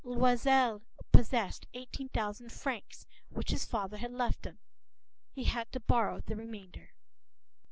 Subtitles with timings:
[0.03, 0.81] p>Loisel
[1.11, 4.57] possessed eighteen thousand francs which his father had left him.
[5.31, 6.95] He had to borrow the remainder.